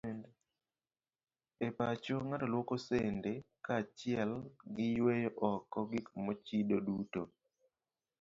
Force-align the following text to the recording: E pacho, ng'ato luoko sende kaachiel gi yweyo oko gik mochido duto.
E 1.65 1.67
pacho, 1.77 2.15
ng'ato 2.27 2.45
luoko 2.53 2.73
sende 2.87 3.31
kaachiel 3.65 4.31
gi 4.75 4.85
yweyo 4.97 5.29
oko 5.51 5.79
gik 5.91 6.07
mochido 6.23 6.77
duto. 6.87 7.21